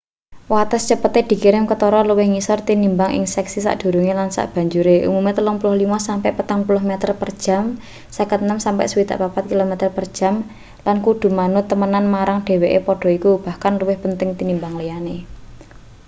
wates 0.53 0.83
cepete 0.89 1.19
dikirim 1.31 1.63
ketara 1.71 1.99
luwih 2.09 2.27
ngisor 2.31 2.59
tinimbang 2.67 3.11
ing 3.17 3.25
seksi 3.35 3.57
sadurunge 3.65 4.13
lan 4.19 4.29
sabanjure— 4.37 4.95
umume 5.09 5.31
35-40 5.37 6.89
meter 6.89 7.09
per 7.21 7.29
jam 7.43 7.63
56-64.km/jam— 8.17 10.35
lan 10.85 10.97
kudu 11.05 11.27
manut 11.39 11.65
temenan 11.71 12.05
marang 12.13 12.39
dheweke 12.47 12.79
padha 12.87 13.09
iku 13.17 13.31
bahkan 13.45 13.73
luwih 13.79 13.97
penting 14.05 14.29
tinimbang 14.39 14.73
liyane 14.79 15.17